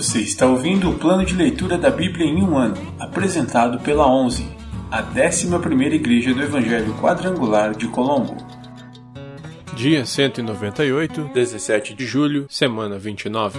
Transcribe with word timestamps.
Você 0.00 0.20
está 0.20 0.46
ouvindo 0.46 0.88
o 0.88 0.98
plano 0.98 1.26
de 1.26 1.34
leitura 1.34 1.76
da 1.76 1.90
Bíblia 1.90 2.24
em 2.24 2.42
um 2.42 2.56
ano, 2.56 2.74
apresentado 2.98 3.78
pela 3.80 4.10
11, 4.10 4.46
a 4.90 5.02
11ª 5.02 5.92
Igreja 5.92 6.32
do 6.32 6.42
Evangelho 6.42 6.94
Quadrangular 6.94 7.76
de 7.76 7.86
Colombo. 7.86 8.34
Dia 9.74 10.06
198, 10.06 11.30
17 11.34 11.92
de 11.92 12.06
julho, 12.06 12.46
semana 12.48 12.98
29. 12.98 13.58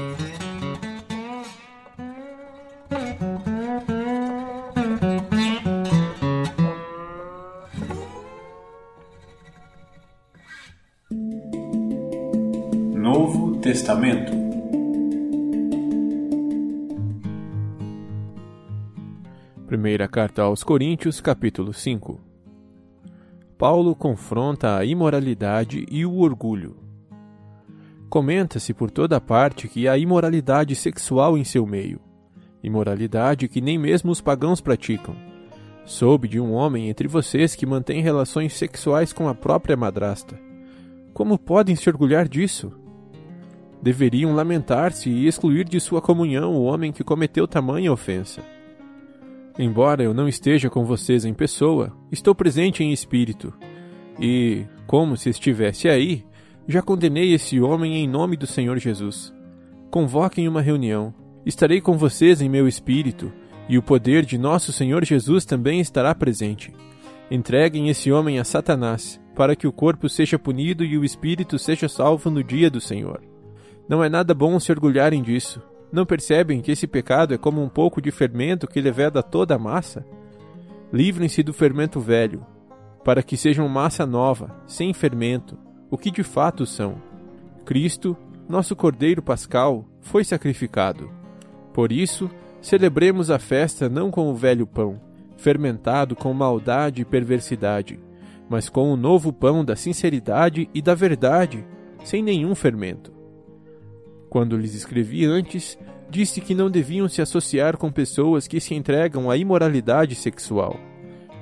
Novo 12.96 13.58
Testamento 13.58 14.41
Primeira 19.82 20.08
carta 20.08 20.44
aos 20.44 20.64
Coríntios, 20.64 21.20
capítulo 21.20 21.74
5. 21.74 22.22
Paulo 23.58 23.96
confronta 23.96 24.78
a 24.78 24.86
imoralidade 24.86 25.88
e 25.90 26.06
o 26.06 26.20
orgulho. 26.20 26.78
Comenta-se 28.08 28.76
por 28.76 28.92
toda 28.92 29.20
parte 29.20 29.68
que 29.68 29.88
há 29.88 29.98
imoralidade 29.98 30.76
sexual 30.76 31.36
em 31.36 31.44
seu 31.44 31.66
meio, 31.66 32.00
imoralidade 32.62 33.48
que 33.48 33.60
nem 33.60 33.76
mesmo 33.76 34.12
os 34.12 34.22
pagãos 34.22 34.62
praticam. 34.62 35.16
Soube 35.84 36.28
de 36.28 36.40
um 36.40 36.54
homem 36.54 36.88
entre 36.88 37.08
vocês 37.08 37.56
que 37.56 37.66
mantém 37.66 38.04
relações 38.04 38.54
sexuais 38.54 39.12
com 39.12 39.28
a 39.28 39.34
própria 39.34 39.76
madrasta. 39.76 40.40
Como 41.12 41.40
podem 41.40 41.76
se 41.76 41.90
orgulhar 41.90 42.28
disso? 42.28 42.72
Deveriam 43.82 44.36
lamentar-se 44.36 45.10
e 45.10 45.26
excluir 45.26 45.68
de 45.68 45.80
sua 45.80 46.04
comunhão 46.04 46.54
o 46.54 46.66
homem 46.66 46.92
que 46.92 47.04
cometeu 47.04 47.48
tamanha 47.48 47.92
ofensa. 47.92 48.44
Embora 49.60 50.04
eu 50.04 50.14
não 50.14 50.28
esteja 50.28 50.70
com 50.70 50.86
vocês 50.86 51.26
em 51.26 51.34
pessoa, 51.34 51.96
estou 52.12 52.34
presente 52.34 52.84
em 52.84 52.92
espírito. 52.92 53.54
E, 54.20 54.66
como 54.88 55.18
se 55.18 55.30
estivesse 55.30 55.90
aí, 55.90 56.26
já 56.68 56.82
condenei 56.82 57.34
esse 57.34 57.60
homem 57.60 57.98
em 57.98 58.08
nome 58.08 58.38
do 58.38 58.48
Senhor 58.48 58.78
Jesus. 58.78 59.34
Convoquem 59.90 60.48
uma 60.48 60.62
reunião. 60.62 61.14
Estarei 61.46 61.82
com 61.82 61.98
vocês 61.98 62.42
em 62.42 62.48
meu 62.48 62.68
espírito, 62.68 63.32
e 63.68 63.78
o 63.78 63.84
poder 63.84 64.26
de 64.26 64.38
nosso 64.38 64.72
Senhor 64.72 65.04
Jesus 65.04 65.44
também 65.44 65.80
estará 65.80 66.14
presente. 66.16 66.72
Entreguem 67.30 67.90
esse 67.90 68.12
homem 68.12 68.40
a 68.40 68.44
Satanás, 68.44 69.20
para 69.36 69.56
que 69.56 69.68
o 69.68 69.72
corpo 69.72 70.08
seja 70.08 70.38
punido 70.38 70.84
e 70.84 70.98
o 70.98 71.04
espírito 71.04 71.58
seja 71.58 71.90
salvo 71.90 72.30
no 72.30 72.44
dia 72.44 72.70
do 72.70 72.80
Senhor. 72.80 73.22
Não 73.88 74.04
é 74.04 74.10
nada 74.10 74.34
bom 74.34 74.60
se 74.60 74.72
orgulharem 74.72 75.22
disso, 75.22 75.62
não 75.92 76.06
percebem 76.06 76.62
que 76.62 76.72
esse 76.72 76.88
pecado 76.88 77.34
é 77.34 77.38
como 77.38 77.62
um 77.62 77.70
pouco 77.70 78.02
de 78.02 78.12
fermento 78.12 78.68
que 78.68 78.80
leveda 78.80 79.22
toda 79.22 79.56
a 79.56 79.60
massa? 79.60 80.06
Livrem-se 80.92 81.44
do 81.44 81.54
fermento 81.54 82.00
velho, 82.00 82.46
para 83.04 83.22
que 83.22 83.36
sejam 83.36 83.68
massa 83.68 84.06
nova, 84.06 84.56
sem 84.66 84.94
fermento, 84.94 85.58
o 85.90 85.98
que 85.98 86.10
de 86.10 86.24
fato 86.24 86.66
são. 86.66 86.96
Cristo, 87.66 88.16
nosso 88.48 88.76
Cordeiro 88.76 89.22
Pascal, 89.22 89.86
foi 90.00 90.24
sacrificado. 90.24 91.10
Por 91.74 91.92
isso, 91.92 92.30
celebremos 92.62 93.30
a 93.30 93.40
festa 93.40 93.90
não 93.90 94.12
com 94.12 94.30
o 94.30 94.36
velho 94.36 94.68
pão, 94.68 95.00
fermentado 95.38 96.16
com 96.16 96.34
maldade 96.34 97.02
e 97.02 97.06
perversidade, 97.06 98.00
mas 98.50 98.70
com 98.70 98.92
o 98.92 98.98
novo 98.98 99.32
pão 99.32 99.64
da 99.64 99.76
sinceridade 99.76 100.70
e 100.74 100.82
da 100.82 100.94
verdade, 100.94 101.66
sem 102.04 102.22
nenhum 102.22 102.54
fermento. 102.54 103.21
Quando 104.32 104.56
lhes 104.56 104.74
escrevi 104.74 105.26
antes, 105.26 105.78
disse 106.10 106.40
que 106.40 106.56
não 106.56 106.72
deviam 106.72 107.10
se 107.10 107.22
associar 107.22 107.76
com 107.76 107.92
pessoas 107.92 108.48
que 108.48 108.62
se 108.62 108.74
entregam 108.74 109.30
à 109.30 109.36
imoralidade 109.36 110.16
sexual. 110.16 110.80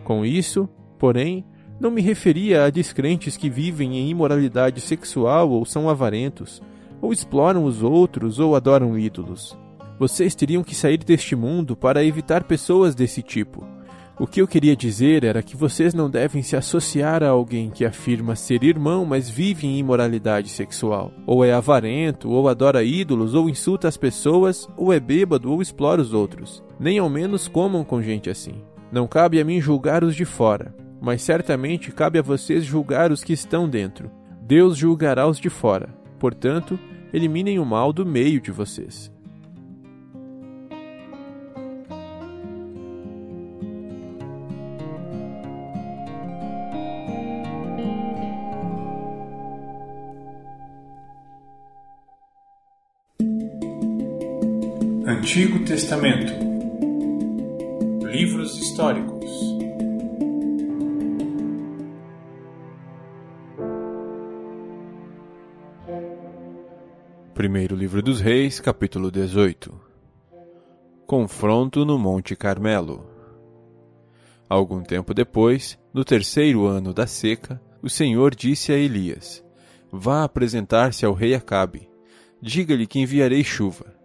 Com 0.04 0.26
isso, 0.26 0.68
porém, 0.98 1.46
não 1.80 1.92
me 1.92 2.02
referia 2.02 2.64
a 2.64 2.70
descrentes 2.72 3.38
que 3.38 3.48
vivem 3.48 3.96
em 3.96 4.10
imoralidade 4.10 4.82
sexual 4.82 5.52
ou 5.52 5.66
são 5.66 5.88
avarentos, 5.88 6.64
ou 7.00 7.14
exploram 7.14 7.64
os 7.64 7.84
outros 7.84 8.40
ou 8.40 8.56
adoram 8.56 8.98
ídolos. 8.98 9.56
Vocês 10.00 10.34
teriam 10.34 10.64
que 10.64 10.74
sair 10.74 10.98
deste 10.98 11.36
mundo 11.36 11.76
para 11.76 12.04
evitar 12.04 12.44
pessoas 12.46 12.96
desse 12.96 13.22
tipo 13.22 13.64
o 14.20 14.28
que 14.28 14.42
eu 14.42 14.48
queria 14.48 14.76
dizer 14.76 15.24
era 15.24 15.42
que 15.42 15.56
vocês 15.56 15.94
não 15.94 16.10
devem 16.10 16.44
se 16.44 16.54
associar 16.54 17.24
a 17.24 17.30
alguém 17.30 17.70
que 17.70 17.86
afirma 17.86 18.36
ser 18.36 18.64
irmão, 18.66 19.06
mas 19.06 19.30
vive 19.30 19.66
em 19.66 19.80
imoralidade 19.80 20.50
sexual, 20.50 21.14
ou 21.26 21.46
é 21.46 21.54
avarento, 21.54 22.30
ou 22.30 22.50
adora 22.50 22.84
ídolos, 22.84 23.34
ou 23.34 23.50
insulta 23.50 23.88
as 23.88 23.96
pessoas, 23.96 24.68
ou 24.76 24.92
é 24.92 25.00
bêbado, 25.00 25.50
ou 25.50 25.62
explora 25.62 26.02
os 26.02 26.14
outros. 26.14 26.62
Nem 26.78 27.00
ao 27.00 27.10
menos 27.10 27.48
comam 27.48 27.86
com 27.86 28.02
gente 28.02 28.30
assim. 28.30 28.62
Não 28.92 29.08
cabe 29.08 29.40
a 29.40 29.46
mim 29.46 29.62
julgar 29.62 30.04
os 30.04 30.14
de 30.14 30.26
fora, 30.26 30.76
mas 31.00 31.22
certamente 31.22 31.90
cabe 31.90 32.20
a 32.20 32.22
vocês 32.22 32.66
julgar 32.66 33.14
os 33.14 33.24
que 33.24 33.32
estão 33.32 33.70
dentro. 33.70 34.12
Deus 34.42 34.76
julgará 34.76 35.28
os 35.28 35.40
de 35.40 35.50
fora. 35.50 35.96
Portanto, 36.20 36.78
eliminem 37.14 37.58
o 37.58 37.66
mal 37.66 37.94
do 37.94 38.06
meio 38.06 38.42
de 38.42 38.52
vocês. 38.52 39.10
Antigo 55.30 55.64
Testamento 55.64 56.34
Livros 58.02 58.58
históricos 58.58 59.30
Primeiro 67.36 67.76
Livro 67.76 68.02
dos 68.02 68.20
Reis, 68.20 68.60
capítulo 68.60 69.12
18 69.12 69.80
Confronto 71.06 71.86
no 71.86 72.00
Monte 72.00 72.36
Carmelo 72.36 73.08
Algum 74.50 74.82
tempo 74.82 75.14
depois, 75.14 75.78
no 75.94 76.04
terceiro 76.04 76.66
ano 76.66 76.92
da 76.92 77.06
seca, 77.06 77.62
o 77.84 77.88
Senhor 77.88 78.34
disse 78.34 78.72
a 78.72 78.76
Elias: 78.76 79.46
Vá 79.92 80.24
apresentar-se 80.24 81.06
ao 81.06 81.14
rei 81.14 81.36
Acabe. 81.36 81.88
Diga-lhe 82.42 82.88
que 82.88 83.00
enviarei 83.00 83.44
chuva. 83.44 83.99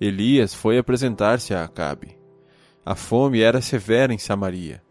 Elias 0.00 0.52
foi 0.52 0.76
apresentar-se 0.76 1.54
a 1.54 1.64
Acabe. 1.64 2.18
A 2.84 2.94
fome 2.94 3.40
era 3.40 3.60
severa 3.60 4.12
em 4.12 4.18
Samaria. 4.18 4.82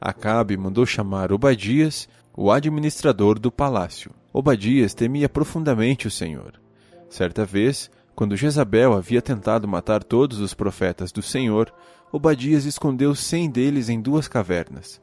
Acabe 0.00 0.56
mandou 0.56 0.86
chamar 0.86 1.32
Obadias, 1.32 2.08
o 2.34 2.50
administrador 2.50 3.38
do 3.38 3.50
palácio. 3.50 4.12
Obadias 4.32 4.94
temia 4.94 5.28
profundamente 5.28 6.06
o 6.06 6.10
Senhor. 6.10 6.60
Certa 7.10 7.44
vez, 7.44 7.90
quando 8.14 8.36
Jezabel 8.36 8.94
havia 8.94 9.20
tentado 9.20 9.66
matar 9.66 10.02
todos 10.02 10.38
os 10.38 10.54
profetas 10.54 11.10
do 11.12 11.22
Senhor, 11.22 11.72
Obadias 12.10 12.64
escondeu 12.64 13.14
cem 13.14 13.50
deles 13.50 13.88
em 13.88 14.00
duas 14.00 14.28
cavernas. 14.28 15.00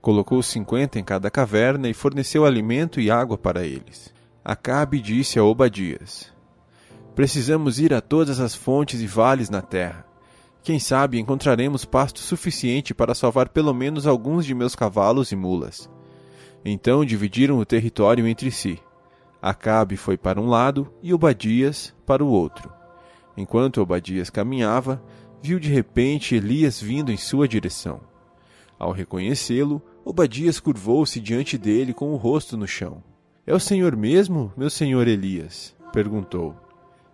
Colocou 0.00 0.42
cinquenta 0.42 0.98
em 0.98 1.04
cada 1.04 1.30
caverna 1.30 1.88
e 1.88 1.94
forneceu 1.94 2.44
alimento 2.44 3.00
e 3.00 3.10
água 3.10 3.36
para 3.38 3.64
eles. 3.64 4.12
Acabe 4.44 5.00
disse 5.00 5.38
a 5.38 5.44
Obadias: 5.44 6.31
Precisamos 7.14 7.78
ir 7.78 7.92
a 7.92 8.00
todas 8.00 8.40
as 8.40 8.54
fontes 8.54 9.00
e 9.00 9.06
vales 9.06 9.50
na 9.50 9.60
terra. 9.60 10.06
Quem 10.62 10.78
sabe 10.78 11.18
encontraremos 11.18 11.84
pasto 11.84 12.20
suficiente 12.20 12.94
para 12.94 13.14
salvar 13.14 13.50
pelo 13.50 13.74
menos 13.74 14.06
alguns 14.06 14.46
de 14.46 14.54
meus 14.54 14.74
cavalos 14.74 15.30
e 15.30 15.36
mulas. 15.36 15.90
Então 16.64 17.04
dividiram 17.04 17.58
o 17.58 17.66
território 17.66 18.26
entre 18.26 18.50
si. 18.50 18.78
Acabe 19.42 19.96
foi 19.96 20.16
para 20.16 20.40
um 20.40 20.46
lado 20.46 20.90
e 21.02 21.12
Obadias 21.12 21.94
para 22.06 22.24
o 22.24 22.28
outro. 22.28 22.72
Enquanto 23.36 23.82
Obadias 23.82 24.30
caminhava, 24.30 25.02
viu 25.42 25.58
de 25.58 25.68
repente 25.68 26.36
Elias 26.36 26.80
vindo 26.80 27.10
em 27.10 27.16
sua 27.16 27.48
direção. 27.48 28.00
Ao 28.78 28.90
reconhecê-lo, 28.90 29.82
Obadias 30.04 30.60
curvou-se 30.60 31.20
diante 31.20 31.58
dele 31.58 31.92
com 31.92 32.12
o 32.12 32.16
rosto 32.16 32.56
no 32.56 32.66
chão. 32.66 33.02
É 33.46 33.52
o 33.54 33.60
senhor 33.60 33.96
mesmo, 33.96 34.52
meu 34.56 34.70
senhor 34.70 35.08
Elias? 35.08 35.74
perguntou. 35.92 36.71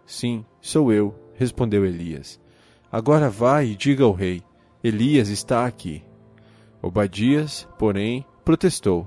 Sim, 0.08 0.42
sou 0.58 0.90
eu, 0.90 1.14
respondeu 1.34 1.84
Elias. 1.84 2.40
Agora 2.90 3.28
vá 3.28 3.62
e 3.62 3.76
diga 3.76 4.04
ao 4.04 4.12
rei: 4.12 4.42
Elias 4.82 5.28
está 5.28 5.66
aqui. 5.66 6.02
Obadias, 6.80 7.68
porém, 7.78 8.24
protestou. 8.42 9.06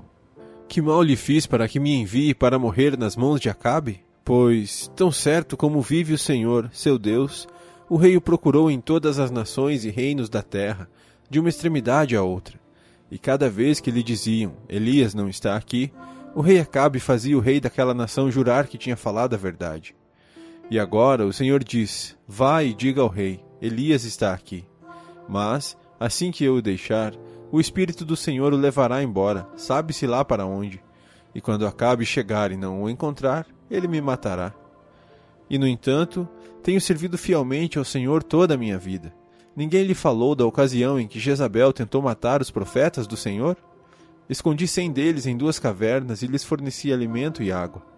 Que 0.68 0.80
mal 0.80 1.02
lhe 1.02 1.16
fiz 1.16 1.44
para 1.44 1.66
que 1.66 1.80
me 1.80 1.92
envie 1.92 2.32
para 2.32 2.56
morrer 2.56 2.96
nas 2.96 3.16
mãos 3.16 3.40
de 3.40 3.50
Acabe? 3.50 4.04
Pois, 4.24 4.88
tão 4.94 5.10
certo 5.10 5.56
como 5.56 5.82
vive 5.82 6.14
o 6.14 6.18
Senhor, 6.18 6.70
seu 6.72 6.96
Deus, 6.96 7.48
o 7.90 7.96
rei 7.96 8.16
o 8.16 8.20
procurou 8.20 8.70
em 8.70 8.80
todas 8.80 9.18
as 9.18 9.32
nações 9.32 9.84
e 9.84 9.90
reinos 9.90 10.28
da 10.28 10.40
terra, 10.40 10.88
de 11.28 11.40
uma 11.40 11.48
extremidade 11.48 12.14
à 12.14 12.22
outra. 12.22 12.60
E 13.10 13.18
cada 13.18 13.50
vez 13.50 13.80
que 13.80 13.90
lhe 13.90 14.04
diziam, 14.04 14.52
Elias 14.68 15.14
não 15.14 15.28
está 15.28 15.56
aqui, 15.56 15.92
o 16.32 16.40
rei 16.40 16.60
Acabe 16.60 17.00
fazia 17.00 17.36
o 17.36 17.40
rei 17.40 17.58
daquela 17.60 17.92
nação 17.92 18.30
jurar 18.30 18.68
que 18.68 18.78
tinha 18.78 18.96
falado 18.96 19.34
a 19.34 19.36
verdade. 19.36 19.96
E 20.70 20.78
agora 20.78 21.26
o 21.26 21.32
Senhor 21.32 21.62
diz: 21.62 22.16
Vá 22.26 22.62
e 22.62 22.72
diga 22.72 23.02
ao 23.02 23.08
rei: 23.08 23.44
Elias 23.60 24.04
está 24.04 24.32
aqui. 24.32 24.64
Mas, 25.28 25.76
assim 26.00 26.30
que 26.30 26.44
eu 26.44 26.56
o 26.56 26.62
deixar, 26.62 27.14
o 27.50 27.60
Espírito 27.60 28.04
do 28.04 28.16
Senhor 28.16 28.52
o 28.52 28.56
levará 28.56 29.02
embora, 29.02 29.46
sabe-se 29.56 30.06
lá 30.06 30.24
para 30.24 30.46
onde. 30.46 30.82
E 31.34 31.40
quando 31.40 31.66
Acabe 31.66 32.04
chegar 32.04 32.50
e 32.50 32.56
não 32.56 32.82
o 32.82 32.90
encontrar, 32.90 33.46
ele 33.70 33.86
me 33.86 34.00
matará. 34.00 34.54
E, 35.48 35.58
no 35.58 35.66
entanto, 35.66 36.28
tenho 36.62 36.80
servido 36.80 37.18
fielmente 37.18 37.78
ao 37.78 37.84
Senhor 37.84 38.22
toda 38.22 38.54
a 38.54 38.56
minha 38.56 38.78
vida. 38.78 39.12
Ninguém 39.54 39.84
lhe 39.84 39.94
falou 39.94 40.34
da 40.34 40.46
ocasião 40.46 40.98
em 40.98 41.06
que 41.06 41.20
Jezabel 41.20 41.72
tentou 41.72 42.00
matar 42.00 42.40
os 42.40 42.50
profetas 42.50 43.06
do 43.06 43.16
Senhor? 43.16 43.56
Escondi 44.28 44.66
cem 44.66 44.90
deles 44.90 45.26
em 45.26 45.36
duas 45.36 45.58
cavernas 45.58 46.22
e 46.22 46.26
lhes 46.26 46.42
forneci 46.42 46.90
alimento 46.90 47.42
e 47.42 47.52
água. 47.52 47.91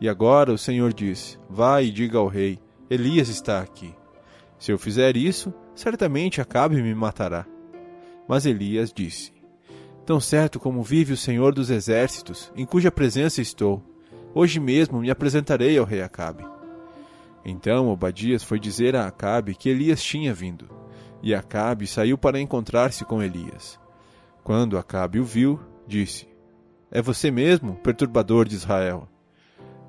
E 0.00 0.08
agora 0.08 0.52
o 0.52 0.58
Senhor 0.58 0.92
diz: 0.92 1.38
Vá 1.48 1.80
e 1.82 1.90
diga 1.90 2.18
ao 2.18 2.26
rei: 2.26 2.58
Elias 2.90 3.28
está 3.28 3.60
aqui. 3.60 3.94
Se 4.58 4.72
eu 4.72 4.78
fizer 4.78 5.16
isso, 5.16 5.52
certamente 5.74 6.40
Acabe 6.40 6.82
me 6.82 6.94
matará. 6.94 7.46
Mas 8.28 8.44
Elias 8.46 8.92
disse: 8.92 9.32
Tão 10.04 10.20
certo 10.20 10.60
como 10.60 10.82
vive 10.82 11.12
o 11.12 11.16
Senhor 11.16 11.54
dos 11.54 11.70
exércitos, 11.70 12.52
em 12.54 12.66
cuja 12.66 12.92
presença 12.92 13.40
estou, 13.40 13.82
hoje 14.34 14.60
mesmo 14.60 15.00
me 15.00 15.10
apresentarei 15.10 15.78
ao 15.78 15.84
rei 15.84 16.02
Acabe. 16.02 16.46
Então 17.44 17.88
Obadias 17.88 18.42
foi 18.42 18.58
dizer 18.58 18.96
a 18.96 19.06
Acabe 19.06 19.54
que 19.54 19.68
Elias 19.68 20.02
tinha 20.02 20.34
vindo, 20.34 20.68
e 21.22 21.34
Acabe 21.34 21.86
saiu 21.86 22.18
para 22.18 22.40
encontrar-se 22.40 23.04
com 23.04 23.22
Elias. 23.22 23.78
Quando 24.44 24.78
Acabe 24.78 25.18
o 25.18 25.24
viu, 25.24 25.58
disse: 25.86 26.28
É 26.90 27.00
você 27.00 27.30
mesmo, 27.30 27.76
perturbador 27.76 28.46
de 28.46 28.54
Israel? 28.54 29.08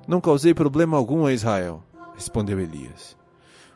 Não 0.08 0.22
causei 0.22 0.54
problema 0.54 0.96
algum 0.96 1.26
a 1.26 1.34
Israel, 1.34 1.82
respondeu 2.14 2.58
Elias. 2.58 3.14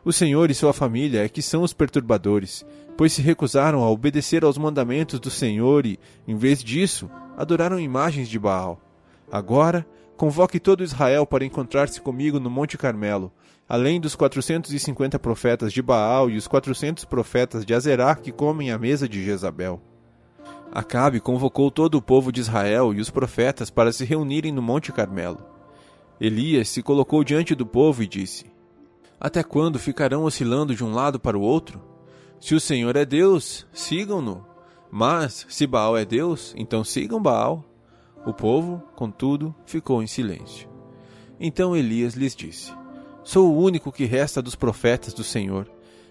O 0.02 0.11
Senhor 0.14 0.50
e 0.50 0.55
sua 0.55 0.73
família 0.73 1.23
é 1.23 1.29
que 1.29 1.43
são 1.43 1.62
os 1.62 1.75
perturbadores, 1.75 2.64
pois 2.96 3.12
se 3.12 3.20
recusaram 3.20 3.84
a 3.84 3.90
obedecer 3.90 4.43
aos 4.43 4.56
mandamentos 4.56 5.20
do 5.20 5.29
Senhor 5.29 5.84
e, 5.84 6.00
em 6.26 6.34
vez 6.34 6.64
disso, 6.64 7.11
adoraram 7.37 7.79
imagens 7.79 8.31
de 8.31 8.38
Baal. 8.38 8.81
Agora, 9.31 9.87
convoque 10.17 10.58
todo 10.58 10.82
Israel 10.82 11.26
para 11.26 11.44
encontrar-se 11.44 12.00
comigo 12.00 12.40
no 12.40 12.49
Monte 12.49 12.78
Carmelo, 12.78 13.31
além 13.69 14.00
dos 14.00 14.17
450 14.17 15.19
profetas 15.19 15.70
de 15.70 15.82
Baal 15.82 16.31
e 16.31 16.38
os 16.38 16.49
400 16.49 17.05
profetas 17.05 17.67
de 17.67 17.75
Azerá 17.75 18.14
que 18.14 18.32
comem 18.32 18.70
à 18.70 18.78
mesa 18.78 19.06
de 19.06 19.23
Jezabel. 19.23 19.82
Acabe 20.73 21.20
convocou 21.20 21.70
todo 21.70 21.96
o 21.96 22.02
povo 22.02 22.32
de 22.32 22.40
Israel 22.40 22.94
e 22.94 23.02
os 23.02 23.11
profetas 23.11 23.69
para 23.69 23.93
se 23.93 24.06
reunirem 24.06 24.50
no 24.50 24.62
Monte 24.62 24.90
Carmelo. 24.93 25.52
Elias 26.24 26.69
se 26.69 26.84
colocou 26.84 27.24
diante 27.24 27.52
do 27.52 27.66
povo 27.66 28.00
e 28.00 28.06
disse: 28.06 28.46
Até 29.19 29.42
quando 29.42 29.76
ficarão 29.76 30.22
oscilando 30.22 30.72
de 30.72 30.84
um 30.84 30.92
lado 30.92 31.19
para 31.19 31.36
o 31.36 31.40
outro? 31.40 31.82
Se 32.40 32.54
o 32.54 32.60
Senhor 32.60 32.94
é 32.94 33.04
Deus, 33.04 33.66
sigam-no. 33.72 34.46
Mas, 34.88 35.44
se 35.48 35.66
Baal 35.66 35.96
é 35.96 36.04
Deus, 36.04 36.54
então 36.56 36.84
sigam 36.84 37.20
Baal. 37.20 37.64
O 38.24 38.32
povo, 38.32 38.80
contudo, 38.94 39.52
ficou 39.66 40.00
em 40.00 40.06
silêncio. 40.06 40.69
Então 41.40 41.74
Elias 41.74 42.14
lhes 42.14 42.36
disse: 42.36 42.72
Sou 43.25 43.52
o 43.52 43.60
único 43.60 43.90
que 43.90 44.04
resta 44.04 44.40
dos 44.40 44.54
profetas 44.54 45.12
do 45.12 45.25
Senhor, 45.25 45.68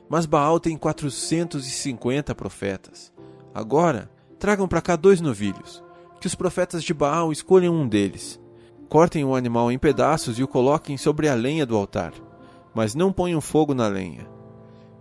mas 0.10 0.26
Baal 0.26 0.60
tem 0.60 0.78
quatrocentos 0.78 1.66
e 1.66 1.72
cinquenta 1.72 2.36
profetas. 2.36 3.14
Agora, 3.54 4.12
tragam 4.38 4.68
para 4.68 4.82
cá 4.82 4.98
dois 4.98 5.22
novilhos, 5.22 5.82
que 6.20 6.28
os 6.28 6.36
profetas 6.36 6.84
de 6.84 6.94
Baal 6.94 7.32
escolham 7.32 7.74
um 7.74 7.88
deles. 7.88 8.41
Cortem 8.92 9.24
o 9.24 9.34
animal 9.34 9.72
em 9.72 9.80
pedaços 9.80 10.38
e 10.38 10.44
o 10.44 10.48
coloquem 10.50 10.98
sobre 10.98 11.30
a 11.30 11.34
lenha 11.34 11.66
do 11.66 11.78
altar, 11.78 12.12
mas 12.76 12.94
não 12.94 13.10
ponham 13.10 13.40
fogo 13.40 13.74
na 13.74 13.88
lenha. 13.88 14.28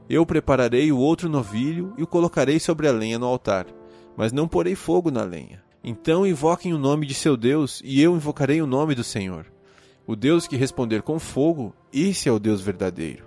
Eu 0.09 0.25
prepararei 0.25 0.93
o 0.93 0.97
outro 0.97 1.29
novilho 1.29 1.93
e 1.99 2.03
o 2.05 2.07
colocarei 2.07 2.61
sobre 2.61 2.87
a 2.87 2.93
lenha 2.93 3.19
no 3.19 3.27
altar, 3.27 3.67
mas 4.17 4.31
não 4.31 4.47
porei 4.47 4.77
fogo 4.77 5.11
na 5.11 5.25
lenha. 5.25 5.61
Então 5.83 6.25
invoquem 6.25 6.73
o 6.73 6.79
nome 6.79 7.05
de 7.05 7.15
seu 7.15 7.37
Deus, 7.37 7.83
e 7.85 8.01
eu 8.01 8.15
invocarei 8.15 8.63
o 8.63 8.67
nome 8.67 8.95
do 8.95 9.03
Senhor. 9.03 9.45
O 10.07 10.15
Deus 10.15 10.47
que 10.47 10.57
responder 10.57 11.03
com 11.03 11.19
fogo, 11.19 11.75
esse 11.93 12.29
é 12.29 12.33
o 12.33 12.39
Deus 12.39 12.61
verdadeiro. 12.61 13.25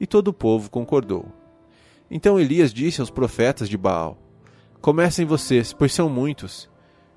E 0.00 0.08
todo 0.08 0.26
o 0.26 0.34
povo 0.34 0.68
concordou. 0.70 1.26
Então 2.10 2.40
Elias 2.40 2.74
disse 2.74 3.00
aos 3.00 3.10
profetas 3.10 3.68
de 3.68 3.78
Baal: 3.78 4.18
Comecem 4.80 5.24
vocês, 5.24 5.72
pois 5.72 5.94
são 5.94 6.08
muitos. 6.08 6.68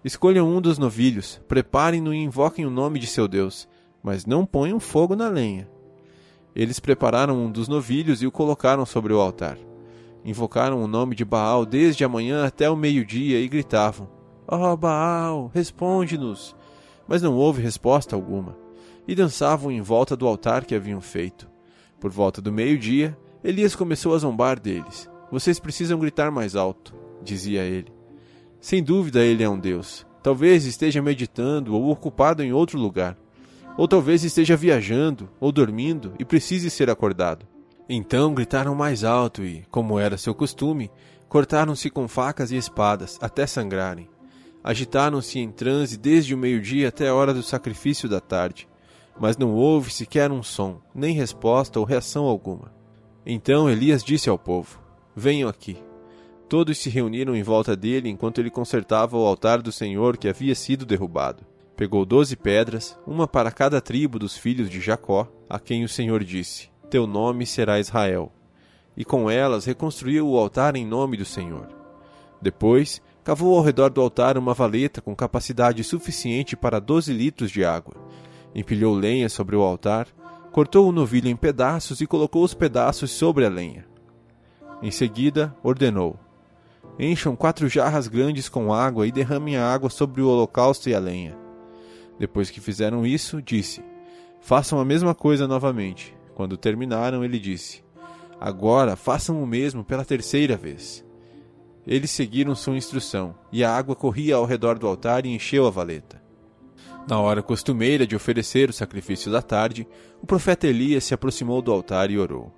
Escolham 0.08 0.48
um 0.48 0.62
dos 0.62 0.78
novilhos, 0.78 1.42
preparem-no 1.50 2.14
e 2.14 2.18
invoquem 2.18 2.66
o 2.66 2.70
nome 2.70 2.98
de 2.98 3.06
seu 3.06 3.28
Deus, 3.28 3.68
mas 4.02 4.26
não 4.26 4.46
ponham 4.46 4.80
fogo 4.80 5.18
na 5.18 5.28
lenha. 5.28 5.70
Eles 6.56 6.80
prepararam 6.80 7.38
um 7.38 7.52
dos 7.52 7.68
novilhos 7.68 8.22
e 8.22 8.26
o 8.26 8.32
colocaram 8.32 8.86
sobre 8.86 9.12
o 9.12 9.20
altar. 9.20 9.58
Invocaram 10.24 10.82
o 10.82 10.88
nome 10.88 11.14
de 11.14 11.26
Baal 11.26 11.66
desde 11.66 12.06
a 12.06 12.08
manhã 12.08 12.46
até 12.46 12.70
o 12.70 12.76
meio-dia 12.78 13.42
e 13.42 13.50
gritavam: 13.50 14.08
Ó 14.48 14.72
oh, 14.72 14.78
Baal, 14.78 15.52
responde-nos! 15.54 16.56
Mas 17.06 17.22
não 17.22 17.36
houve 17.36 17.62
resposta 17.62 18.16
alguma 18.16 18.56
e 19.06 19.14
dançavam 19.14 19.70
em 19.70 19.82
volta 19.82 20.16
do 20.16 20.26
altar 20.26 20.64
que 20.64 20.74
haviam 20.74 21.02
feito. 21.02 21.50
Por 22.00 22.12
volta 22.12 22.42
do 22.42 22.50
meio-dia, 22.50 23.18
Elias 23.44 23.76
começou 23.76 24.16
a 24.16 24.20
zombar 24.20 24.58
deles. 24.58 25.10
Vocês 25.30 25.60
precisam 25.60 26.00
gritar 26.00 26.32
mais 26.32 26.56
alto, 26.56 26.96
dizia 27.22 27.64
ele. 27.64 27.97
Sem 28.60 28.84
dúvida 28.84 29.24
ele 29.24 29.44
é 29.44 29.50
um 29.50 29.60
deus. 29.60 30.06
Talvez 30.22 30.66
esteja 30.66 31.02
meditando 31.02 31.76
ou 31.76 31.90
ocupado 31.90 32.44
em 32.44 32.52
outro 32.52 32.78
lugar. 32.78 33.18
Ou 33.78 33.88
talvez 33.88 34.24
esteja 34.24 34.58
viajando 34.58 35.30
ou 35.40 35.52
dormindo 35.52 36.14
e 36.20 36.26
precise 36.26 36.70
ser 36.70 36.90
acordado. 36.90 37.46
Então 37.88 38.34
gritaram 38.34 38.76
mais 38.76 39.04
alto 39.04 39.44
e, 39.46 39.64
como 39.70 40.00
era 40.00 40.18
seu 40.18 40.34
costume, 40.34 40.92
cortaram-se 41.30 41.90
com 41.90 42.08
facas 42.08 42.52
e 42.52 42.58
espadas 42.58 43.18
até 43.22 43.46
sangrarem. 43.46 44.10
Agitaram-se 44.64 45.40
em 45.40 45.52
transe 45.52 45.98
desde 45.98 46.34
o 46.34 46.38
meio-dia 46.38 46.90
até 46.90 47.08
a 47.08 47.14
hora 47.14 47.34
do 47.34 47.44
sacrifício 47.44 48.10
da 48.10 48.20
tarde 48.20 48.68
mas 49.20 49.38
não 49.38 49.54
houve 49.54 49.92
sequer 49.92 50.32
um 50.32 50.44
som, 50.44 50.80
nem 50.94 51.14
resposta 51.14 51.80
ou 51.80 51.86
reação 51.86 52.26
alguma. 52.26 52.72
Então 53.26 53.70
Elias 53.70 54.04
disse 54.04 54.30
ao 54.30 54.38
povo: 54.38 54.80
Venham 55.16 55.50
aqui. 55.50 55.78
Todos 56.50 56.78
se 56.78 56.90
reuniram 56.90 57.36
em 57.36 57.44
volta 57.44 57.76
dele 57.76 58.10
enquanto 58.10 58.40
ele 58.40 58.50
consertava 58.50 59.18
o 59.18 59.26
altar 59.26 59.62
do 59.62 59.72
Senhor 59.72 60.16
que 60.16 60.30
havia 60.30 60.56
sido 60.56 60.86
derrubado. 60.86 61.46
Pegou 61.76 62.06
doze 62.06 62.38
pedras, 62.38 62.98
uma 63.06 63.28
para 63.28 63.52
cada 63.52 63.82
tribo 63.82 64.18
dos 64.18 64.38
filhos 64.38 64.70
de 64.70 64.80
Jacó, 64.80 65.28
a 65.50 65.60
quem 65.60 65.84
o 65.84 65.90
Senhor 65.90 66.24
disse: 66.24 66.70
Teu 66.90 67.06
nome 67.06 67.46
será 67.46 67.80
Israel. 67.80 68.32
E 68.96 69.04
com 69.04 69.30
elas 69.30 69.66
reconstruiu 69.66 70.28
o 70.28 70.38
altar 70.38 70.76
em 70.76 70.86
nome 70.86 71.18
do 71.18 71.26
Senhor. 71.26 71.68
Depois, 72.42 73.02
cavou 73.24 73.58
ao 73.58 73.64
redor 73.64 73.90
do 73.90 74.00
altar 74.00 74.38
uma 74.38 74.54
valeta 74.54 75.02
com 75.02 75.16
capacidade 75.16 75.84
suficiente 75.84 76.56
para 76.56 76.80
doze 76.80 77.12
litros 77.12 77.52
de 77.52 77.66
água, 77.66 77.96
empilhou 78.56 78.96
lenha 78.96 79.28
sobre 79.28 79.56
o 79.56 79.62
altar, 79.62 80.08
cortou 80.52 80.88
o 80.88 80.94
novilho 80.94 81.28
em 81.28 81.36
pedaços 81.36 82.00
e 82.00 82.08
colocou 82.08 82.44
os 82.44 82.54
pedaços 82.54 83.12
sobre 83.12 83.46
a 83.46 83.50
lenha. 83.50 83.86
Em 84.82 84.92
seguida, 84.92 85.56
ordenou: 85.62 86.18
Encham 87.00 87.36
quatro 87.36 87.70
jarras 87.70 88.08
grandes 88.08 88.50
com 88.50 88.74
água 88.74 89.06
e 89.06 89.12
derramem 89.12 89.56
a 89.56 89.72
água 89.72 89.90
sobre 89.90 90.22
o 90.22 90.28
holocausto 90.28 90.90
e 90.90 90.96
a 90.96 91.00
lenha. 91.00 91.38
Depois 92.20 92.50
que 92.50 92.60
fizeram 92.60 93.06
isso, 93.06 93.42
disse: 93.42 93.84
Façam 94.42 94.80
a 94.80 94.86
mesma 94.86 95.14
coisa 95.14 95.48
novamente. 95.48 96.16
Quando 96.34 96.58
terminaram, 96.58 97.24
ele 97.24 97.40
disse: 97.40 97.84
Agora 98.40 98.96
façam 98.96 99.42
o 99.42 99.48
mesmo 99.48 99.84
pela 99.84 100.06
terceira 100.06 100.58
vez. 100.58 101.06
Eles 101.86 102.12
seguiram 102.12 102.54
sua 102.56 102.76
instrução, 102.76 103.36
e 103.52 103.64
a 103.64 103.76
água 103.76 103.96
corria 103.96 104.36
ao 104.36 104.46
redor 104.46 104.78
do 104.78 104.88
altar 104.88 105.26
e 105.26 105.30
encheu 105.30 105.66
a 105.66 105.70
valeta. 105.70 106.22
Na 107.08 107.20
hora 107.20 107.42
costumeira 107.42 108.06
de 108.06 108.16
oferecer 108.16 108.70
o 108.70 108.74
sacrifício 108.74 109.32
da 109.32 109.42
tarde, 109.42 109.88
o 110.22 110.26
profeta 110.26 110.68
Elias 110.68 111.06
se 111.06 111.14
aproximou 111.14 111.62
do 111.62 111.72
altar 111.72 112.12
e 112.12 112.20
orou. 112.20 112.52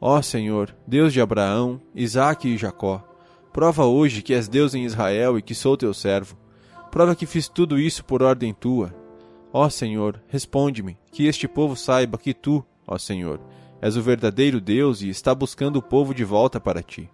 Ó 0.00 0.22
Senhor, 0.22 0.74
Deus 0.86 1.12
de 1.12 1.20
Abraão, 1.20 1.78
Isaque 1.94 2.48
e 2.48 2.56
Jacó, 2.56 3.09
prova 3.52 3.84
hoje 3.84 4.22
que 4.22 4.34
és 4.34 4.48
Deus 4.48 4.74
em 4.74 4.84
Israel 4.84 5.38
e 5.38 5.42
que 5.42 5.54
sou 5.54 5.76
teu 5.76 5.92
servo. 5.92 6.36
Prova 6.90 7.14
que 7.14 7.26
fiz 7.26 7.48
tudo 7.48 7.78
isso 7.78 8.04
por 8.04 8.22
ordem 8.22 8.52
tua. 8.52 8.94
Ó 9.52 9.68
Senhor, 9.68 10.22
responde-me, 10.28 10.96
que 11.10 11.26
este 11.26 11.48
povo 11.48 11.74
saiba 11.76 12.18
que 12.18 12.32
tu, 12.32 12.64
ó 12.86 12.96
Senhor, 12.98 13.40
és 13.80 13.96
o 13.96 14.02
verdadeiro 14.02 14.60
Deus 14.60 15.02
e 15.02 15.08
está 15.08 15.34
buscando 15.34 15.76
o 15.76 15.82
povo 15.82 16.14
de 16.14 16.24
volta 16.24 16.60
para 16.60 16.82
ti. 16.82 17.10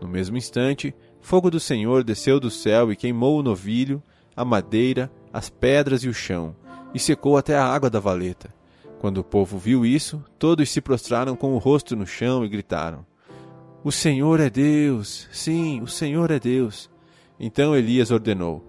No 0.00 0.06
mesmo 0.06 0.36
instante, 0.36 0.94
fogo 1.20 1.50
do 1.50 1.58
Senhor 1.58 2.04
desceu 2.04 2.38
do 2.38 2.50
céu 2.50 2.92
e 2.92 2.96
queimou 2.96 3.38
o 3.38 3.42
novilho, 3.42 4.02
a 4.36 4.44
madeira, 4.44 5.10
as 5.32 5.48
pedras 5.48 6.04
e 6.04 6.08
o 6.08 6.14
chão, 6.14 6.54
e 6.94 6.98
secou 6.98 7.36
até 7.36 7.56
a 7.56 7.64
água 7.64 7.90
da 7.90 7.98
valeta. 7.98 8.54
Quando 9.00 9.18
o 9.18 9.24
povo 9.24 9.58
viu 9.58 9.84
isso, 9.84 10.22
todos 10.38 10.70
se 10.70 10.80
prostraram 10.80 11.34
com 11.34 11.54
o 11.54 11.58
rosto 11.58 11.96
no 11.96 12.06
chão 12.06 12.44
e 12.44 12.48
gritaram: 12.48 13.04
O 13.86 13.92
Senhor 13.92 14.40
é 14.40 14.50
Deus! 14.50 15.28
Sim, 15.30 15.80
o 15.80 15.86
Senhor 15.86 16.32
é 16.32 16.40
Deus! 16.40 16.90
Então 17.38 17.72
Elias 17.72 18.10
ordenou: 18.10 18.64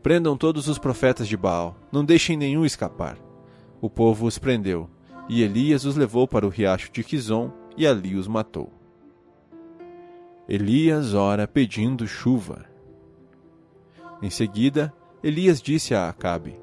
Prendam 0.00 0.36
todos 0.36 0.68
os 0.68 0.78
profetas 0.78 1.26
de 1.26 1.36
Baal, 1.36 1.76
não 1.90 2.04
deixem 2.04 2.36
nenhum 2.36 2.64
escapar. 2.64 3.18
O 3.80 3.90
povo 3.90 4.26
os 4.26 4.38
prendeu, 4.38 4.88
E 5.28 5.42
Elias 5.42 5.84
os 5.84 5.96
levou 5.96 6.28
para 6.28 6.46
o 6.46 6.48
riacho 6.48 6.92
de 6.92 7.02
Quizon 7.02 7.50
e 7.76 7.84
ali 7.84 8.14
os 8.14 8.28
matou. 8.28 8.72
Elias 10.48 11.14
ora 11.14 11.48
pedindo 11.48 12.06
chuva. 12.06 12.64
Em 14.22 14.30
seguida, 14.30 14.94
Elias 15.20 15.60
disse 15.60 15.96
a 15.96 16.08
Acabe: 16.08 16.54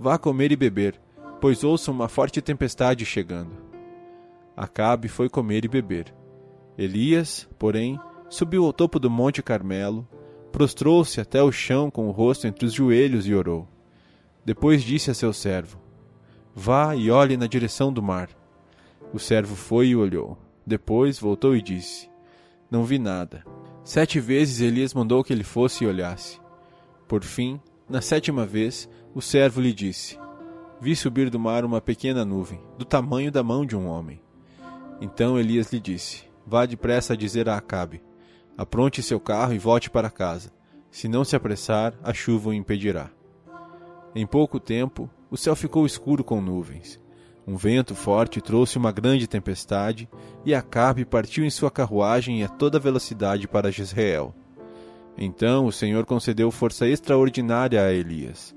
Vá 0.00 0.18
comer 0.18 0.50
e 0.50 0.56
beber, 0.56 1.00
pois 1.40 1.62
ouço 1.62 1.92
uma 1.92 2.08
forte 2.08 2.42
tempestade 2.42 3.06
chegando. 3.06 3.52
Acabe 4.56 5.06
foi 5.06 5.28
comer 5.28 5.64
e 5.64 5.68
beber. 5.68 6.12
Elias, 6.80 7.46
porém, 7.58 8.00
subiu 8.30 8.64
ao 8.64 8.72
topo 8.72 8.98
do 8.98 9.10
monte 9.10 9.42
Carmelo, 9.42 10.08
prostrou-se 10.50 11.20
até 11.20 11.42
o 11.42 11.52
chão 11.52 11.90
com 11.90 12.08
o 12.08 12.10
rosto 12.10 12.46
entre 12.46 12.64
os 12.64 12.72
joelhos 12.72 13.28
e 13.28 13.34
orou. 13.34 13.68
Depois 14.46 14.82
disse 14.82 15.10
a 15.10 15.14
seu 15.14 15.30
servo: 15.30 15.78
Vá 16.54 16.96
e 16.96 17.10
olhe 17.10 17.36
na 17.36 17.46
direção 17.46 17.92
do 17.92 18.02
mar. 18.02 18.30
O 19.12 19.18
servo 19.18 19.54
foi 19.54 19.88
e 19.88 19.96
olhou. 19.96 20.38
Depois 20.66 21.18
voltou 21.18 21.54
e 21.54 21.60
disse: 21.60 22.08
Não 22.70 22.82
vi 22.82 22.98
nada. 22.98 23.44
Sete 23.84 24.18
vezes 24.18 24.62
Elias 24.62 24.94
mandou 24.94 25.22
que 25.22 25.34
ele 25.34 25.44
fosse 25.44 25.84
e 25.84 25.86
olhasse. 25.86 26.40
Por 27.06 27.22
fim, 27.22 27.60
na 27.86 28.00
sétima 28.00 28.46
vez, 28.46 28.88
o 29.14 29.20
servo 29.20 29.60
lhe 29.60 29.74
disse: 29.74 30.18
Vi 30.80 30.96
subir 30.96 31.28
do 31.28 31.38
mar 31.38 31.62
uma 31.62 31.82
pequena 31.82 32.24
nuvem, 32.24 32.58
do 32.78 32.86
tamanho 32.86 33.30
da 33.30 33.42
mão 33.42 33.66
de 33.66 33.76
um 33.76 33.86
homem. 33.86 34.18
Então 34.98 35.38
Elias 35.38 35.70
lhe 35.70 35.78
disse: 35.78 36.29
Vá 36.50 36.66
depressa 36.66 37.16
dizer 37.16 37.48
a 37.48 37.56
Acabe: 37.56 38.02
Apronte 38.58 39.04
seu 39.04 39.20
carro 39.20 39.54
e 39.54 39.58
volte 39.58 39.88
para 39.88 40.10
casa. 40.10 40.50
Se 40.90 41.06
não 41.06 41.22
se 41.22 41.36
apressar, 41.36 41.94
a 42.02 42.12
chuva 42.12 42.50
o 42.50 42.52
impedirá. 42.52 43.08
Em 44.16 44.26
pouco 44.26 44.58
tempo, 44.58 45.08
o 45.30 45.36
céu 45.36 45.54
ficou 45.54 45.86
escuro 45.86 46.24
com 46.24 46.40
nuvens. 46.40 47.00
Um 47.46 47.54
vento 47.54 47.94
forte 47.94 48.40
trouxe 48.40 48.78
uma 48.78 48.90
grande 48.90 49.28
tempestade, 49.28 50.08
e 50.44 50.52
Acabe 50.52 51.04
partiu 51.04 51.44
em 51.44 51.50
sua 51.50 51.70
carruagem 51.70 52.42
a 52.42 52.48
toda 52.48 52.80
velocidade 52.80 53.46
para 53.46 53.70
Jezreel. 53.70 54.34
Então 55.16 55.66
o 55.66 55.72
Senhor 55.72 56.04
concedeu 56.04 56.50
força 56.50 56.84
extraordinária 56.84 57.80
a 57.80 57.92
Elias. 57.92 58.56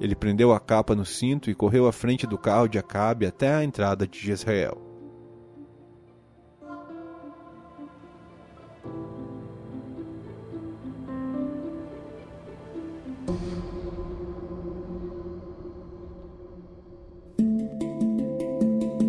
Ele 0.00 0.14
prendeu 0.14 0.50
a 0.50 0.58
capa 0.58 0.94
no 0.94 1.04
cinto 1.04 1.50
e 1.50 1.54
correu 1.54 1.86
à 1.86 1.92
frente 1.92 2.26
do 2.26 2.38
carro 2.38 2.68
de 2.68 2.78
Acabe 2.78 3.26
até 3.26 3.54
a 3.54 3.62
entrada 3.62 4.06
de 4.06 4.18
Jezreel. 4.18 4.93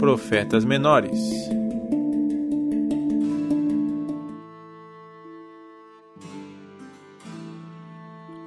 Profetas 0.05 0.63
menores 0.63 1.49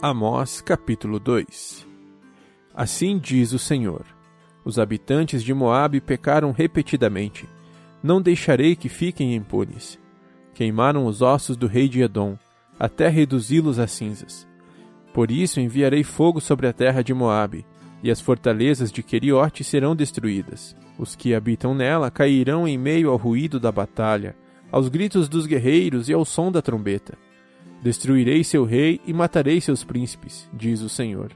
Amós 0.01 0.61
capítulo 0.61 1.19
2 1.19 1.85
Assim 2.73 3.19
diz 3.19 3.53
o 3.53 3.59
Senhor: 3.59 4.07
Os 4.65 4.79
habitantes 4.79 5.43
de 5.43 5.53
Moabe 5.53 6.01
pecaram 6.01 6.53
repetidamente. 6.53 7.49
Não 8.01 8.23
deixarei 8.23 8.77
que 8.77 8.89
fiquem 8.89 9.35
impunes. 9.35 9.99
Queimaram 10.55 11.07
os 11.07 11.23
ossos 11.23 11.57
do 11.57 11.67
rei 11.67 11.89
de 11.89 12.01
Edom, 12.03 12.39
até 12.79 13.09
reduzi-los 13.09 13.81
a 13.81 13.89
cinzas. 13.89 14.47
Por 15.13 15.29
isso 15.29 15.59
enviarei 15.59 16.05
fogo 16.05 16.41
sobre 16.41 16.69
a 16.69 16.73
terra 16.73 17.03
de 17.03 17.13
Moabe, 17.13 17.67
e 18.01 18.13
as 18.13 18.21
fortalezas 18.21 18.93
de 18.93 19.03
Queriote 19.03 19.65
serão 19.65 19.97
destruídas. 19.97 20.77
Os 20.99 21.15
que 21.15 21.33
habitam 21.33 21.75
nela 21.75 22.11
cairão 22.11 22.67
em 22.67 22.77
meio 22.77 23.11
ao 23.11 23.17
ruído 23.17 23.61
da 23.61 23.71
batalha, 23.71 24.35
aos 24.71 24.89
gritos 24.89 25.29
dos 25.29 25.47
guerreiros 25.47 26.09
e 26.09 26.13
ao 26.13 26.25
som 26.25 26.51
da 26.51 26.61
trombeta. 26.61 27.17
Destruirei 27.81 28.43
seu 28.43 28.65
rei 28.65 29.01
e 29.07 29.13
matarei 29.13 29.61
seus 29.61 29.85
príncipes, 29.85 30.51
diz 30.53 30.83
o 30.83 30.89
Senhor. 30.89 31.31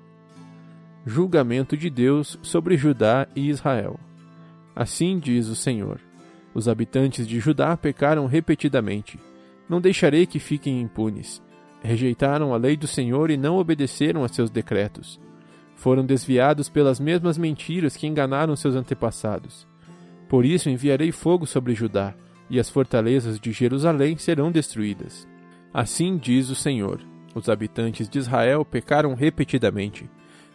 Julgamento 1.07 1.77
de 1.77 1.89
Deus 1.89 2.37
sobre 2.43 2.77
Judá 2.77 3.29
e 3.37 3.49
Israel. 3.49 3.99
Assim 4.75 5.19
diz 5.19 5.47
o 5.47 5.55
Senhor: 5.55 6.01
Os 6.53 6.69
habitantes 6.69 7.27
de 7.27 7.39
Judá 7.39 7.77
pecaram 7.77 8.27
repetidamente. 8.27 9.19
Não 9.69 9.81
deixarei 9.81 10.27
que 10.27 10.41
fiquem 10.41 10.81
impunes. 10.81 11.41
Rejeitaram 11.83 12.53
a 12.53 12.57
lei 12.57 12.77
do 12.77 12.87
Senhor 12.87 13.31
e 13.31 13.37
não 13.37 13.57
obedeceram 13.57 14.25
a 14.25 14.29
seus 14.29 14.51
decretos. 14.51 15.21
Foram 15.83 16.07
desviados 16.07 16.69
pelas 16.69 17.01
mesmas 17.01 17.37
mentiras 17.37 17.97
que 17.97 18.07
enganaram 18.07 18.55
seus 18.55 18.77
antepassados. 18.77 19.67
Por 20.29 20.45
isso 20.45 20.71
enviarei 20.71 21.11
fogo 21.11 21.45
sobre 21.45 21.75
Judá, 21.75 22.15
e 22.49 22.61
as 22.61 22.71
fortalezas 22.71 23.41
de 23.41 23.51
Jerusalém 23.51 24.17
serão 24.17 24.53
destruídas. 24.53 25.27
Assim 25.75 26.17
diz 26.17 26.51
o 26.51 26.55
Senhor: 26.55 27.01
Os 27.35 27.49
habitantes 27.49 28.09
de 28.09 28.17
Israel 28.17 28.65
pecaram 28.65 29.13
repetidamente. 29.15 30.09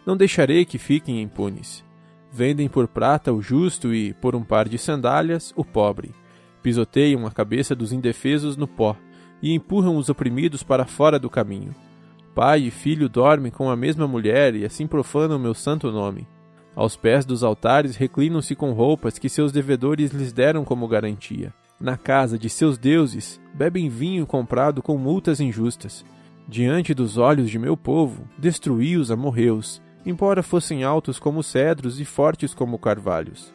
Não 0.05 0.15
deixarei 0.15 0.63
que 0.63 0.77
fiquem 0.77 1.21
impunes. 1.21 1.83
Vendem 2.31 2.69
por 2.69 2.87
prata 2.87 3.33
o 3.33 3.41
justo 3.41 3.93
e, 3.93 4.13
por 4.13 4.33
um 4.33 4.45
par 4.45 4.69
de 4.69 4.77
sandálias, 4.77 5.51
o 5.57 5.65
pobre. 5.65 6.15
Pisoteiam 6.63 7.27
a 7.27 7.31
cabeça 7.31 7.75
dos 7.75 7.91
indefesos 7.91 8.55
no 8.55 8.65
pó 8.65 8.95
e 9.41 9.53
empurram 9.53 9.97
os 9.97 10.07
oprimidos 10.07 10.63
para 10.63 10.85
fora 10.85 11.19
do 11.19 11.29
caminho. 11.29 11.75
Pai 12.37 12.61
e 12.61 12.69
filho 12.69 13.09
dormem 13.09 13.51
com 13.51 13.67
a 13.67 13.75
mesma 13.75 14.07
mulher 14.07 14.53
e 14.53 14.63
assim 14.63 14.85
profanam 14.85 15.39
meu 15.39 15.55
santo 15.55 15.91
nome. 15.91 16.27
Aos 16.75 16.95
pés 16.95 17.25
dos 17.25 17.43
altares 17.43 17.95
reclinam-se 17.95 18.53
com 18.53 18.73
roupas 18.73 19.17
que 19.17 19.27
seus 19.27 19.51
devedores 19.51 20.11
lhes 20.11 20.31
deram 20.31 20.63
como 20.63 20.87
garantia. 20.87 21.51
Na 21.79 21.97
casa 21.97 22.37
de 22.37 22.47
seus 22.47 22.77
deuses, 22.77 23.41
bebem 23.55 23.89
vinho 23.89 24.27
comprado 24.27 24.83
com 24.83 24.99
multas 24.99 25.39
injustas. 25.39 26.05
Diante 26.47 26.93
dos 26.93 27.17
olhos 27.17 27.49
de 27.49 27.57
meu 27.57 27.75
povo, 27.75 28.27
destruí 28.37 28.97
os 28.97 29.09
amorreus, 29.09 29.81
embora 30.05 30.43
fossem 30.43 30.83
altos 30.83 31.17
como 31.17 31.41
cedros 31.41 31.99
e 31.99 32.05
fortes 32.05 32.53
como 32.53 32.77
carvalhos. 32.77 33.51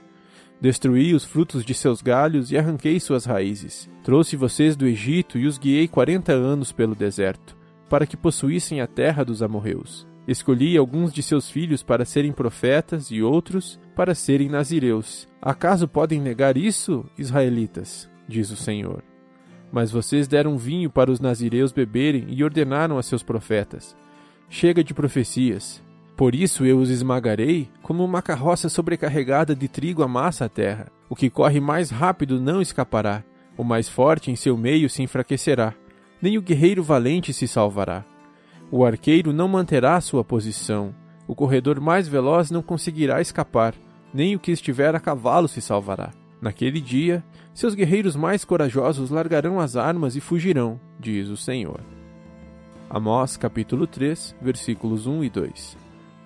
Destruí 0.61 1.15
os 1.15 1.25
frutos 1.25 1.65
de 1.65 1.73
seus 1.73 2.03
galhos 2.03 2.51
e 2.51 2.59
arranquei 2.59 2.99
suas 2.99 3.27
raízes. 3.27 3.89
Trouxe 4.03 4.35
vocês 4.35 4.75
do 4.75 4.89
Egito 4.89 5.39
e 5.39 5.47
os 5.47 5.57
guiei 5.57 5.87
quarenta 5.87 6.33
anos 6.33 6.73
pelo 6.73 6.97
deserto, 6.97 7.62
para 7.93 8.07
que 8.07 8.17
possuíssem 8.17 8.81
a 8.81 8.87
terra 8.87 9.23
dos 9.23 9.43
amorreus. 9.43 10.07
Escolhi 10.27 10.79
alguns 10.79 11.13
de 11.13 11.23
seus 11.23 11.51
filhos 11.51 11.83
para 11.83 12.07
serem 12.07 12.33
profetas 12.33 13.11
e 13.11 13.21
outros 13.21 13.79
para 13.95 14.15
serem 14.15 14.49
nazireus. 14.49 15.29
Acaso 15.43 15.87
podem 15.87 16.19
negar 16.19 16.57
isso, 16.57 17.05
israelitas? 17.19 18.11
diz 18.27 18.51
o 18.51 18.57
Senhor. 18.57 19.05
Mas 19.71 19.91
vocês 19.91 20.27
deram 20.27 20.57
vinho 20.57 20.89
para 20.89 21.11
os 21.11 21.21
nazireus 21.21 21.71
beberem 21.71 22.29
e 22.31 22.43
ordenaram 22.43 22.97
a 22.97 23.03
seus 23.03 23.23
profetas: 23.23 23.95
Chega 24.49 24.83
de 24.83 24.95
profecias. 24.95 25.83
Por 26.17 26.35
isso 26.35 26.65
eu 26.65 26.79
os 26.79 26.89
esmagarei, 26.89 27.69
como 27.83 28.03
uma 28.03 28.23
carroça 28.23 28.71
sobrecarregada 28.71 29.55
de 29.55 29.69
trigo 29.69 30.03
amassa 30.03 30.47
a 30.47 30.49
terra. 30.49 30.91
O 31.11 31.15
que 31.15 31.29
corre 31.29 31.61
mais 31.61 31.91
rápido 31.91 32.41
não 32.41 32.63
escapará, 32.63 33.23
o 33.55 33.63
mais 33.63 33.87
forte 33.87 34.31
em 34.31 34.37
seu 34.37 34.57
meio 34.57 34.89
se 34.89 35.03
enfraquecerá, 35.03 35.75
nem 36.23 36.39
o 36.39 36.43
guerreiro 36.43 36.85
valente 36.85 37.33
se 37.33 37.49
salvará. 37.49 38.05
O 38.71 38.85
arqueiro 38.85 39.33
não 39.33 39.49
manterá 39.49 40.01
sua 40.01 40.23
posição, 40.23 40.95
o 41.27 41.35
corredor 41.35 41.81
mais 41.81 42.07
veloz 42.07 42.51
não 42.51 42.63
conseguirá 42.63 43.21
escapar, 43.21 43.75
nem 44.15 44.37
o 44.37 44.39
que 44.39 44.53
estiver 44.53 44.95
a 44.95 45.01
cavalo 45.01 45.49
se 45.49 45.61
salvará. 45.61 46.11
Naquele 46.41 46.81
dia, 46.81 47.25
seus 47.53 47.75
guerreiros 47.75 48.17
mais 48.17 48.45
corajosos 48.45 49.11
largarão 49.11 49.61
as 49.61 49.77
armas 49.77 50.17
e 50.17 50.21
fugirão, 50.21 50.81
diz 50.99 51.29
o 51.29 51.37
Senhor. 51.37 51.81
Amós 52.89 53.37
capítulo 53.37 53.87
3, 53.87 54.37
versículos 54.41 55.07
1 55.07 55.25
e 55.25 55.31
2. 55.31 55.77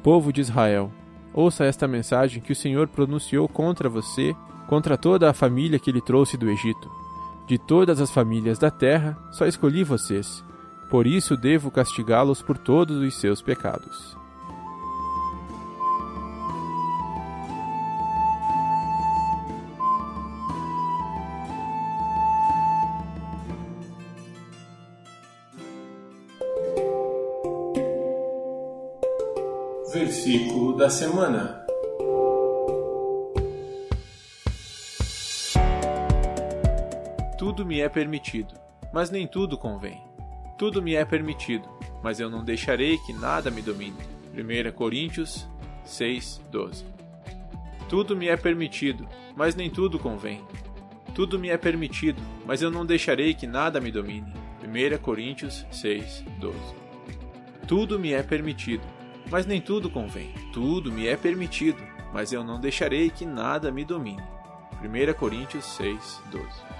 Povo 0.02 0.32
de 0.32 0.40
Israel, 0.40 0.90
ouça 1.32 1.64
esta 1.64 1.88
mensagem 1.88 2.42
que 2.42 2.52
o 2.52 2.56
Senhor 2.56 2.88
pronunciou 2.88 3.48
contra 3.48 3.88
você, 3.88 4.34
contra 4.68 4.96
toda 4.96 5.30
a 5.30 5.34
família 5.34 5.78
que 5.78 5.92
lhe 5.92 6.00
trouxe 6.00 6.36
do 6.36 6.50
Egito. 6.50 7.05
De 7.46 7.58
todas 7.58 8.00
as 8.00 8.10
famílias 8.10 8.58
da 8.58 8.72
terra, 8.72 9.16
só 9.30 9.46
escolhi 9.46 9.84
vocês. 9.84 10.44
Por 10.90 11.06
isso 11.06 11.36
devo 11.36 11.70
castigá-los 11.70 12.42
por 12.42 12.58
todos 12.58 12.96
os 12.96 13.14
seus 13.14 13.40
pecados. 13.40 14.16
Versículo 29.92 30.76
da 30.76 30.90
semana. 30.90 31.55
Tudo 37.56 37.68
me 37.68 37.80
é 37.80 37.88
permitido, 37.88 38.52
mas 38.92 39.08
nem 39.08 39.26
tudo 39.26 39.56
convém. 39.56 40.02
Tudo 40.58 40.82
me 40.82 40.94
é 40.94 41.06
permitido, 41.06 41.66
mas 42.02 42.20
eu 42.20 42.28
não 42.28 42.44
deixarei 42.44 42.98
que 42.98 43.14
nada 43.14 43.50
me 43.50 43.62
domine. 43.62 43.96
1 44.34 44.72
Coríntios 44.72 45.48
6, 45.82 46.42
12. 46.52 46.84
Tudo 47.88 48.14
me 48.14 48.28
é 48.28 48.36
permitido, 48.36 49.08
mas 49.34 49.54
nem 49.54 49.70
tudo 49.70 49.98
convém. 49.98 50.44
Tudo 51.14 51.38
me 51.38 51.48
é 51.48 51.56
permitido, 51.56 52.20
mas 52.44 52.60
eu 52.60 52.70
não 52.70 52.84
deixarei 52.84 53.32
que 53.32 53.46
nada 53.46 53.80
me 53.80 53.90
domine. 53.90 54.30
1 54.62 54.98
Coríntios 54.98 55.64
6, 55.70 56.24
12. 56.38 56.58
Tudo 57.66 57.98
me 57.98 58.12
é 58.12 58.22
permitido, 58.22 58.84
mas 59.30 59.46
nem 59.46 59.62
tudo 59.62 59.88
convém. 59.88 60.30
Tudo 60.52 60.92
me 60.92 61.06
é 61.06 61.16
permitido, 61.16 61.82
mas 62.12 62.34
eu 62.34 62.44
não 62.44 62.60
deixarei 62.60 63.08
que 63.08 63.24
nada 63.24 63.72
me 63.72 63.82
domine. 63.82 64.22
1 64.82 65.14
Coríntios 65.14 65.64
6, 65.64 66.20
12. 66.30 66.75